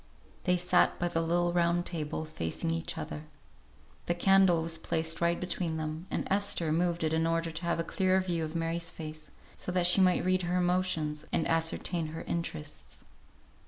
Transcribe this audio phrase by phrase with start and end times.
[0.45, 3.25] They sat by the little round table, facing each other.
[4.07, 7.79] The candle was placed right between them, and Esther moved it in order to have
[7.79, 12.07] a clearer view of Mary's face, so that she might read her emotions, and ascertain
[12.07, 13.05] her interests.